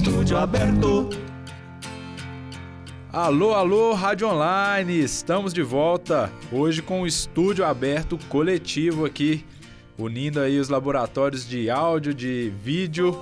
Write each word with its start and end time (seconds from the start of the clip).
Estúdio 0.00 0.38
aberto. 0.38 1.10
Alô, 3.12 3.52
alô, 3.52 3.92
Rádio 3.92 4.28
Online, 4.28 4.98
estamos 4.98 5.52
de 5.52 5.60
volta 5.60 6.32
hoje 6.50 6.80
com 6.80 7.02
o 7.02 7.06
estúdio 7.06 7.66
aberto 7.66 8.18
coletivo 8.30 9.04
aqui, 9.04 9.44
unindo 9.98 10.40
aí 10.40 10.58
os 10.58 10.70
laboratórios 10.70 11.46
de 11.46 11.68
áudio, 11.68 12.14
de 12.14 12.50
vídeo. 12.64 13.14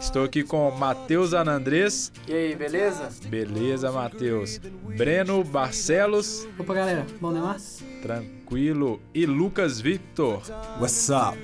Estou 0.00 0.22
aqui 0.22 0.44
com 0.44 0.70
Matheus 0.70 1.34
Anandrés. 1.34 2.12
E 2.28 2.32
aí, 2.32 2.54
beleza? 2.54 3.10
Beleza, 3.26 3.90
Matheus. 3.90 4.60
Breno 4.96 5.42
Barcelos. 5.42 6.46
Opa, 6.56 6.72
galera, 6.72 7.04
bom 7.20 7.32
demais? 7.32 7.82
Tranquilo. 8.00 9.02
E 9.12 9.26
Lucas 9.26 9.80
Victor. 9.80 10.40
What's 10.78 11.08
up? 11.08 11.36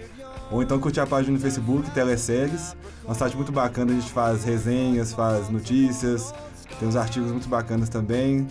Ou 0.51 0.63
então 0.63 0.79
curtir 0.79 1.01
a 1.01 1.07
página 1.07 1.35
no 1.35 1.41
Facebook, 1.41 1.91
Teleséries. 1.91 2.75
É 3.07 3.11
um 3.11 3.15
site 3.15 3.37
muito 3.37 3.53
bacana, 3.53 3.93
a 3.93 3.95
gente 3.95 4.11
faz 4.11 4.45
resenhas, 4.45 5.13
faz 5.13 5.51
notícias, 5.51 6.33
tem 6.79 6.89
uns 6.89 6.97
artigos 6.97 7.31
muito 7.31 7.47
bacanas 7.49 7.91
também. 7.91 8.47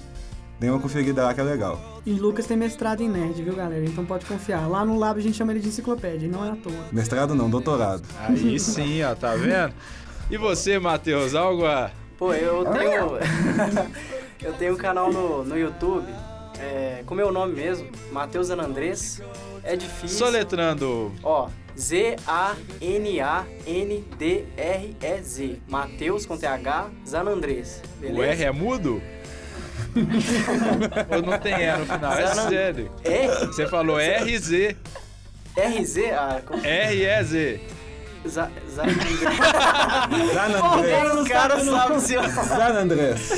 Dê 0.59 0.69
uma 0.69 0.79
conferida 0.79 1.23
lá 1.23 1.33
que 1.33 1.41
é 1.41 1.43
legal. 1.43 1.79
E 2.05 2.13
Lucas 2.13 2.45
tem 2.47 2.57
mestrado 2.57 3.01
em 3.01 3.09
nerd, 3.09 3.43
viu, 3.43 3.55
galera? 3.55 3.85
Então 3.85 4.05
pode 4.05 4.25
confiar. 4.25 4.67
Lá 4.67 4.83
no 4.83 4.97
lab 4.97 5.19
a 5.19 5.21
gente 5.21 5.37
chama 5.37 5.51
ele 5.51 5.59
de 5.59 5.67
enciclopédia, 5.67 6.27
não 6.27 6.43
é 6.43 6.49
à 6.51 6.55
toa. 6.55 6.73
Mestrado 6.91 7.35
não, 7.35 7.47
doutorado. 7.49 8.01
Aí 8.19 8.59
sim, 8.59 9.03
ó, 9.03 9.13
tá 9.13 9.35
vendo? 9.35 9.75
E 10.29 10.37
você, 10.37 10.79
Matheus, 10.79 11.35
algo 11.35 11.65
a 11.65 11.91
Pô, 12.17 12.33
eu 12.33 12.65
tenho. 12.65 13.19
eu 14.41 14.53
tenho 14.53 14.73
um 14.73 14.77
canal 14.77 15.11
no, 15.11 15.43
no 15.43 15.57
YouTube, 15.57 16.07
é, 16.59 17.03
com 17.05 17.13
meu 17.13 17.31
nome 17.31 17.53
mesmo, 17.53 17.87
Matheus 18.11 18.49
Anandrés. 18.49 19.21
É 19.63 19.75
difícil. 19.75 20.17
Soletrando. 20.17 21.13
Ó, 21.21 21.49
Z-A-N-A-N-D-R-E-Z. 21.77 22.41
Matheus 25.67 26.25
com 26.25 26.35
TH, 26.37 26.89
Zanandrés. 27.07 27.83
Beleza? 27.99 28.19
O 28.19 28.23
R 28.23 28.43
é 28.43 28.51
mudo? 28.51 28.99
Ou 31.13 31.21
não 31.21 31.37
tem 31.37 31.53
E 31.53 31.77
no 31.77 31.85
final? 31.85 32.13
É 32.13 32.27
sério. 32.33 32.91
É? 33.03 33.27
Você 33.45 33.67
falou 33.67 33.99
R-Z. 33.99 34.75
R-Z? 35.55 36.11
Ah, 36.11 36.41
como... 36.43 36.65
R-E-Z. 36.65 37.61
Zan 38.69 38.83
Andrés. 40.73 41.15
O 41.15 41.25
cara 41.25 41.59
sabe 41.63 42.01
se 42.01 42.15
Zan 42.15 42.79
Andrés. 42.79 43.31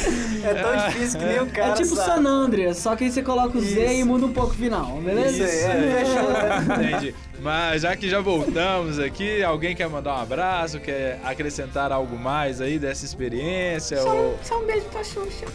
É 0.44 0.54
tão 0.54 0.88
difícil 0.88 1.20
que 1.20 1.26
nem 1.26 1.40
o 1.42 1.48
cara 1.48 1.72
É 1.72 1.74
tipo 1.74 1.96
sabe. 1.96 2.24
San 2.24 2.30
Andreas, 2.30 2.78
só 2.78 2.96
que 2.96 3.06
aí 3.06 3.12
você 3.12 3.22
coloca 3.22 3.58
o 3.58 3.62
Z 3.62 3.96
e 3.96 4.04
muda 4.04 4.26
um 4.26 4.34
pouco 4.34 4.52
o 4.52 4.56
final, 4.56 4.98
beleza? 4.98 5.44
Isso, 5.44 5.68
é, 5.68 6.04
fechou. 6.04 6.76
Entendi. 6.76 7.16
Mas 7.42 7.84
já 7.84 7.96
que 7.96 8.10
já 8.10 8.20
voltamos 8.20 9.00
aqui, 9.00 9.42
alguém 9.44 9.76
quer 9.76 9.88
mandar 9.88 10.16
um 10.16 10.22
abraço, 10.22 10.80
quer 10.80 11.20
acrescentar 11.24 11.92
algo 11.92 12.18
mais 12.18 12.60
aí 12.60 12.78
dessa 12.78 13.06
experiência? 13.06 13.98
Só, 14.02 14.14
ou... 14.14 14.40
só 14.44 14.60
um 14.60 14.66
beijo 14.66 14.86
pra 14.88 15.04
Xuxa. 15.04 15.46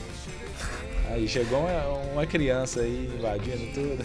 Aí 1.11 1.29
chegou 1.29 1.67
uma, 2.13 2.27
criança 2.27 2.81
aí 2.81 3.11
invadindo 3.17 3.73
tudo. 3.73 4.05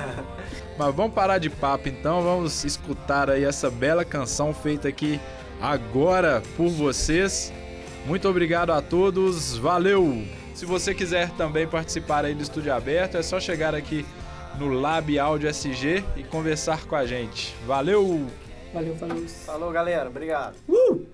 Mas 0.78 0.94
vamos 0.94 1.12
parar 1.12 1.38
de 1.38 1.50
papo 1.50 1.88
então, 1.88 2.22
vamos 2.22 2.64
escutar 2.64 3.28
aí 3.28 3.44
essa 3.44 3.70
bela 3.70 4.04
canção 4.04 4.54
feita 4.54 4.88
aqui 4.88 5.20
agora 5.60 6.42
por 6.56 6.68
vocês. 6.68 7.52
Muito 8.06 8.28
obrigado 8.28 8.70
a 8.70 8.80
todos, 8.80 9.56
valeu! 9.56 10.24
Se 10.54 10.64
você 10.64 10.94
quiser 10.94 11.30
também 11.32 11.66
participar 11.66 12.24
aí 12.24 12.34
do 12.34 12.42
Estúdio 12.42 12.72
Aberto, 12.72 13.16
é 13.16 13.22
só 13.22 13.38
chegar 13.40 13.74
aqui 13.74 14.06
no 14.58 14.68
Lab 14.68 15.18
Áudio 15.18 15.48
SG 15.48 16.04
e 16.16 16.22
conversar 16.22 16.84
com 16.86 16.96
a 16.96 17.06
gente. 17.06 17.54
Valeu! 17.66 18.26
Valeu, 18.72 18.94
falou. 18.96 19.26
Falou, 19.26 19.72
galera. 19.72 20.08
Obrigado. 20.08 20.56
Uh! 20.68 21.06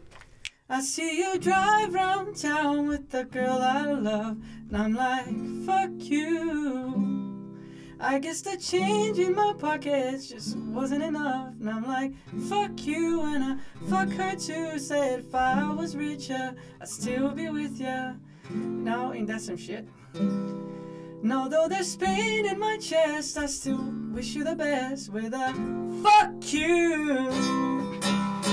I 0.68 0.80
see 0.80 1.18
you 1.18 1.38
drive 1.38 1.94
round 1.94 2.34
town 2.36 2.88
with 2.88 3.10
the 3.10 3.22
girl 3.22 3.60
I 3.62 3.84
love, 3.84 4.38
and 4.68 4.76
I'm 4.76 4.94
like, 4.94 5.26
fuck 5.64 5.92
you. 6.10 7.54
I 8.00 8.18
guess 8.18 8.40
the 8.40 8.56
change 8.56 9.20
in 9.20 9.36
my 9.36 9.54
pockets 9.56 10.28
just 10.28 10.56
wasn't 10.56 11.04
enough, 11.04 11.54
and 11.60 11.70
I'm 11.70 11.84
like, 11.86 12.14
fuck 12.48 12.84
you, 12.84 13.22
and 13.22 13.44
I 13.44 13.56
fuck 13.88 14.08
her 14.08 14.34
too. 14.34 14.76
Said 14.80 15.20
if 15.20 15.32
I 15.36 15.72
was 15.72 15.94
richer, 15.94 16.56
I'd 16.80 16.88
still 16.88 17.30
be 17.30 17.48
with 17.48 17.78
ya. 17.80 18.14
Now, 18.50 19.12
ain't 19.12 19.28
that 19.28 19.42
some 19.42 19.56
shit? 19.56 19.86
And 20.14 21.32
although 21.32 21.68
there's 21.68 21.94
pain 21.94 22.44
in 22.44 22.58
my 22.58 22.76
chest, 22.78 23.38
I 23.38 23.46
still 23.46 23.94
wish 24.10 24.34
you 24.34 24.42
the 24.42 24.56
best 24.56 25.10
with 25.10 25.32
a 25.32 25.54
fuck 26.02 26.52
you. 26.52 27.30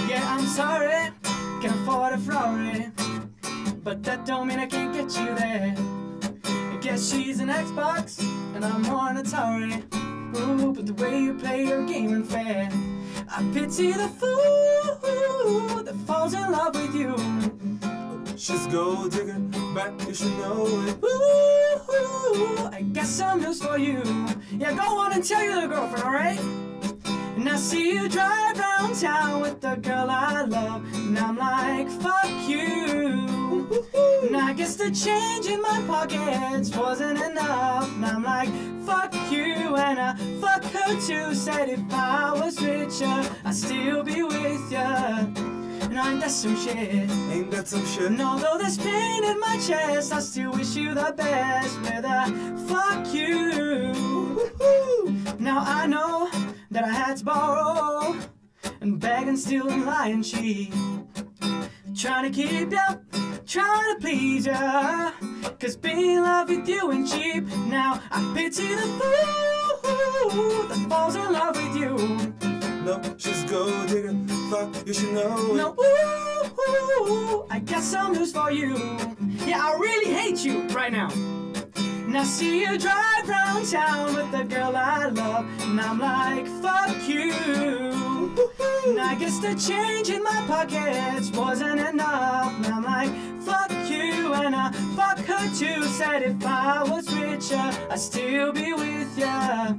Yeah, 0.07 0.23
I'm 0.27 0.45
sorry 0.45 1.11
can 1.63 1.79
afford 1.79 2.11
a 2.11 2.17
Ferrari, 2.17 2.91
but 3.85 4.03
that 4.03 4.25
don't 4.25 4.49
mean 4.49 4.59
I 4.59 4.65
can't 4.65 4.93
get 4.93 5.17
you 5.17 5.33
there. 5.33 5.73
I 6.43 6.77
guess 6.81 7.09
she's 7.09 7.39
an 7.39 7.47
Xbox, 7.47 8.19
and 8.53 8.65
I'm 8.65 8.83
an 8.83 9.23
Atari. 9.23 9.81
Ooh, 10.35 10.73
but 10.73 10.85
the 10.85 10.93
way 10.95 11.21
you 11.21 11.35
play 11.35 11.63
your 11.63 11.85
game 11.85 12.13
ain't 12.13 12.27
fair. 12.27 12.69
I 13.29 13.49
pity 13.53 13.93
the 13.93 14.09
fool 14.09 15.83
that 15.85 15.95
falls 16.05 16.33
in 16.33 16.51
love 16.51 16.75
with 16.75 16.93
you. 16.93 17.15
She's 18.35 18.67
gold 18.67 19.11
digger, 19.13 19.39
but 19.73 19.93
you 20.05 20.13
should 20.13 20.37
know 20.39 20.65
it. 20.85 20.97
Ooh, 21.01 22.67
I 22.73 22.81
got 22.91 23.05
some 23.05 23.39
news 23.39 23.63
for 23.63 23.77
you. 23.77 24.03
Yeah, 24.51 24.73
go 24.73 24.99
on 24.99 25.13
and 25.13 25.23
tell 25.23 25.41
your 25.41 25.65
girlfriend, 25.69 26.03
alright? 26.03 26.41
And 27.43 27.51
I 27.51 27.57
see 27.57 27.91
you 27.91 28.07
drive 28.07 28.57
round 28.57 28.95
town 28.95 29.41
with 29.41 29.59
the 29.59 29.75
girl 29.75 30.09
I 30.09 30.43
love. 30.43 30.81
And 30.93 31.19
I'm 31.19 31.35
like, 31.35 31.89
fuck 31.89 32.47
you. 32.47 33.67
And 34.23 34.37
I 34.37 34.53
guess 34.53 34.77
the 34.77 34.89
change 34.89 35.47
in 35.47 35.61
my 35.61 35.83
pockets 35.85 36.73
wasn't 36.73 37.19
enough. 37.21 37.93
And 37.95 38.05
I'm 38.05 38.23
like, 38.23 38.47
fuck 38.85 39.13
you. 39.29 39.75
And 39.75 39.99
I 39.99 40.15
fuck 40.39 40.63
her 40.63 40.93
too. 41.01 41.35
Said 41.35 41.67
if 41.67 41.81
I 41.91 42.31
was 42.31 42.61
richer, 42.61 43.29
I'd 43.43 43.55
still 43.55 44.03
be 44.03 44.23
with 44.23 44.71
ya. 44.71 45.25
And 45.27 45.97
ain't 45.97 46.21
that 46.21 46.31
some 46.31 46.55
shit? 46.55 46.77
Ain't 46.79 47.51
that 47.51 47.67
some 47.67 47.85
shit? 47.85 48.03
And 48.03 48.21
although 48.21 48.57
there's 48.57 48.77
pain 48.77 49.25
in 49.25 49.37
my 49.41 49.59
chest, 49.67 50.13
I 50.13 50.21
still 50.21 50.53
wish 50.53 50.77
you 50.77 50.93
the 50.93 51.13
best 51.17 51.77
with 51.81 52.05
a 52.05 52.65
fuck 52.69 53.13
you. 53.13 53.91
Now 55.39 55.61
I 55.67 55.87
know 55.87 56.22
that 56.73 56.83
I 56.83 56.89
had 56.89 57.17
to 57.17 57.25
borrow 57.25 58.15
and 58.81 58.99
beg 58.99 59.27
and 59.27 59.37
steal 59.37 59.69
and 59.69 59.85
lie 59.85 60.07
and 60.07 60.25
cheat. 60.25 60.73
Trying 61.95 62.31
to 62.31 62.31
keep 62.31 62.71
you, 62.71 62.79
trying 63.45 63.93
to 63.93 63.97
please 64.01 64.47
ya. 64.47 65.11
Cause 65.59 65.77
being 65.77 66.17
in 66.17 66.23
love 66.23 66.49
with 66.49 66.67
you 66.67 66.91
ain't 66.91 67.07
cheap. 67.07 67.45
Now 67.67 68.01
I 68.09 68.33
pity 68.35 68.73
the 68.73 68.87
fool 70.31 70.67
that 70.67 70.85
falls 70.89 71.15
in 71.15 71.31
love 71.31 71.55
with 71.55 71.75
you. 71.77 71.95
No, 72.83 72.99
she's 73.17 73.43
gold 73.43 73.87
digger. 73.87 74.15
Fuck, 74.49 74.87
you 74.87 74.93
should 74.93 75.13
know. 75.13 75.37
it. 75.51 75.55
No, 75.55 75.75
ooh, 75.79 77.11
ooh, 77.13 77.45
I 77.51 77.59
got 77.59 77.83
some 77.83 78.13
news 78.13 78.33
for 78.33 78.51
you. 78.51 78.75
Yeah, 79.45 79.63
I 79.63 79.77
really 79.79 80.11
hate 80.11 80.43
you 80.43 80.63
right 80.69 80.91
now. 80.91 81.09
Now 82.13 82.23
see 82.25 82.59
you 82.59 82.77
drive 82.77 83.27
round 83.27 83.67
town 83.67 84.13
with 84.13 84.31
the 84.31 84.43
girl 84.43 84.75
I 84.75 85.07
love, 85.07 85.47
and 85.61 85.81
I'm 85.81 85.97
like, 85.97 86.45
fuck 86.61 87.09
you. 87.09 87.31
And 88.85 88.99
I 89.01 89.15
guess 89.15 89.39
the 89.39 89.55
change 89.55 90.09
in 90.09 90.21
my 90.21 90.43
pockets 90.45 91.31
wasn't 91.31 91.79
enough. 91.79 92.53
And 92.57 92.67
I'm 92.67 92.83
like, 92.83 93.09
fuck 93.41 93.71
you, 93.89 94.31
and 94.31 94.55
I 94.55 94.71
fuck 94.95 95.25
her 95.25 95.55
too. 95.55 95.83
Said 95.85 96.21
if 96.21 96.45
I 96.45 96.83
was 96.83 97.11
richer, 97.15 97.71
I'd 97.89 97.99
still 97.99 98.53
be 98.53 98.73
with 98.73 99.17
ya. 99.17 99.73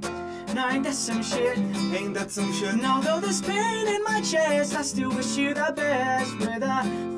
Now 0.55 0.71
ain't 0.71 0.83
that 0.83 0.95
some 0.95 1.23
shit? 1.23 1.57
Ain't 1.57 2.15
that 2.15 2.33
some 2.33 2.53
shit? 2.53 2.73
And 2.73 2.85
although 2.85 3.21
there's 3.21 3.43
pain 3.43 3.87
in 3.87 4.03
my 4.03 4.21
chest, 4.23 4.75
I 4.75 4.83
still 4.83 5.11
wish 5.11 5.37
you 5.37 5.55
the 5.55 5.73
best 5.77 6.37
with 6.41 6.65
a. 6.65 7.14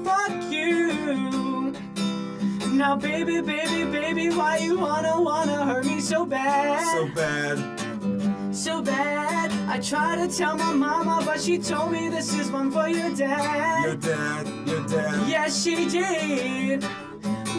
Now, 2.77 2.95
baby, 2.95 3.41
baby, 3.41 3.91
baby, 3.91 4.29
why 4.29 4.59
you 4.59 4.79
wanna, 4.79 5.19
wanna 5.19 5.65
hurt 5.65 5.87
me 5.87 5.99
so 5.99 6.27
bad? 6.27 6.87
So 6.93 7.09
bad. 7.15 8.55
so 8.55 8.83
bad. 8.83 9.51
I 9.67 9.81
tried 9.81 10.17
to 10.17 10.37
tell 10.37 10.59
my 10.59 10.75
mama, 10.75 11.23
but 11.25 11.41
she 11.41 11.57
told 11.57 11.91
me 11.93 12.11
this 12.11 12.35
is 12.39 12.51
one 12.51 12.71
for 12.71 12.87
your 12.87 13.15
dad. 13.17 13.83
Your 13.83 13.97
dad, 13.97 14.47
your 14.69 14.87
dad. 14.87 15.27
Yes, 15.27 15.63
she 15.63 15.89
did. 15.89 16.85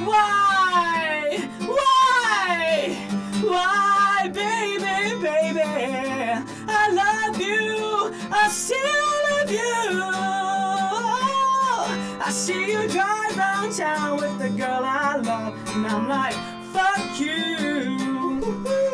Why? 0.05 1.49
Why? 1.65 2.95
Why, 3.41 4.29
baby, 4.31 5.19
baby? 5.19 5.61
I 6.67 6.91
love 6.93 7.41
you. 7.41 8.13
I 8.31 8.49
still 8.49 8.77
love 9.31 9.51
you. 9.51 10.36
I 12.27 12.29
see 12.29 12.73
you 12.73 12.85
drive 12.89 13.37
round 13.37 13.71
town 13.71 14.17
with 14.17 14.37
the 14.37 14.49
girl 14.49 14.81
I 14.83 15.15
love, 15.15 15.53
and 15.73 15.87
I'm 15.87 16.09
like, 16.09 16.33
fuck 16.73 17.17
you. 17.17 18.43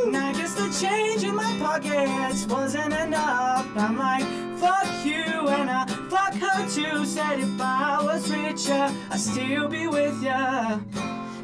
And 0.06 0.16
I 0.16 0.34
guess 0.34 0.54
the 0.54 0.70
change 0.80 1.24
in 1.24 1.34
my 1.34 1.58
pockets 1.58 2.46
wasn't 2.46 2.94
enough. 2.94 3.66
I'm 3.76 3.98
like, 3.98 4.24
fuck 4.60 5.04
you, 5.04 5.50
and 5.50 5.68
I 5.68 5.88
fuck 6.12 6.36
her 6.36 6.70
too. 6.70 7.06
Said 7.06 7.40
if 7.40 7.60
I 7.60 8.04
was 8.04 8.30
richer, 8.30 8.94
I'd 9.10 9.20
still 9.20 9.68
be 9.68 9.88
with 9.88 10.22
ya. 10.22 10.80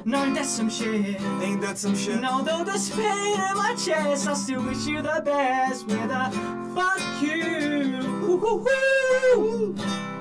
No, 0.05 0.31
that's 0.31 0.49
some 0.49 0.69
shit. 0.69 1.19
Ain't 1.41 1.61
that 1.61 1.79
some 1.79 1.95
shit? 1.95 2.17
And 2.17 2.25
although 2.27 2.63
there's 2.63 2.91
pain 2.91 3.39
in 3.49 3.57
my 3.57 3.73
chest, 3.73 4.27
I 4.27 4.35
still 4.35 4.61
wish 4.63 4.85
you 4.85 5.01
the 5.01 5.23
best 5.25 5.87
with 5.87 6.11
a 6.11 6.29
fuck 6.75 7.01
you. 7.19 7.97
Ooh, 8.29 8.45
ooh, 8.45 8.67
ooh. 9.39 10.18